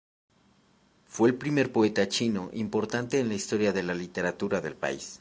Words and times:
Fue 1.05 1.29
el 1.29 1.35
primer 1.35 1.71
poeta 1.71 2.07
chino 2.09 2.49
importante 2.53 3.19
en 3.19 3.27
la 3.27 3.35
historia 3.35 3.71
de 3.71 3.83
la 3.83 3.93
literatura 3.93 4.59
del 4.59 4.73
país. 4.73 5.09